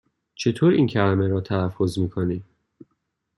چطور 0.35 0.73
این 0.73 0.87
کلمه 0.87 1.27
را 1.27 1.41
تلفظ 1.41 1.99
می 1.99 2.09
کنی؟ 2.09 2.43